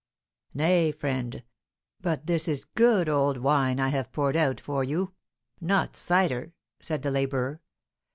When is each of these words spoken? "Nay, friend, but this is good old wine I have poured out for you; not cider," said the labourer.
"Nay, 0.55 0.91
friend, 0.91 1.43
but 2.01 2.25
this 2.25 2.47
is 2.47 2.65
good 2.65 3.07
old 3.07 3.37
wine 3.37 3.79
I 3.79 3.89
have 3.89 4.11
poured 4.11 4.35
out 4.35 4.59
for 4.59 4.83
you; 4.83 5.13
not 5.59 5.95
cider," 5.95 6.53
said 6.79 7.03
the 7.03 7.11
labourer. 7.11 7.61